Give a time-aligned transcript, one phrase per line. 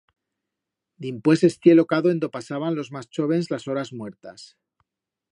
[1.05, 4.39] Dimpués estié lo cado en do pasaban los mas chóvens las horas muertas.